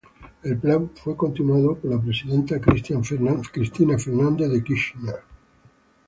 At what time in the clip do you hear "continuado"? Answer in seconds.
1.15-1.77